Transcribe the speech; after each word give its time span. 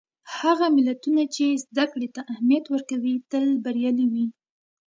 هغه 0.37 0.67
ملتونه 0.77 1.23
چې 1.35 1.45
زدهکړې 1.63 2.07
ته 2.15 2.21
اهمیت 2.31 2.65
ورکوي، 2.69 3.15
تل 3.31 3.45
بریالي 3.63 4.05
وي. 4.13 4.25